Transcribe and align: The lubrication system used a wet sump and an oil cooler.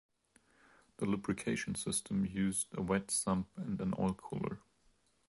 The 0.97 1.05
lubrication 1.05 1.75
system 1.75 2.25
used 2.25 2.69
a 2.75 2.81
wet 2.81 3.11
sump 3.11 3.49
and 3.55 3.79
an 3.79 3.93
oil 3.99 4.15
cooler. 4.15 4.57